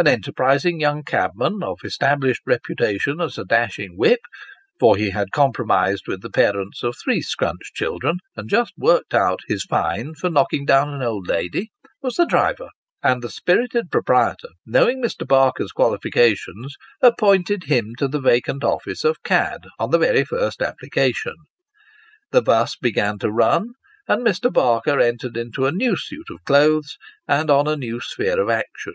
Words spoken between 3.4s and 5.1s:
dashing whip for he